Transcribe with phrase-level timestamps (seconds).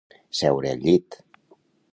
[0.39, 1.21] Seure al llit.